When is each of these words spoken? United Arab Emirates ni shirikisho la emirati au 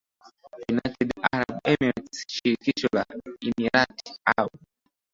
United 0.71 1.09
Arab 1.33 1.55
Emirates 1.71 2.19
ni 2.25 2.33
shirikisho 2.33 2.87
la 2.95 3.05
emirati 3.47 4.11
au 4.37 4.49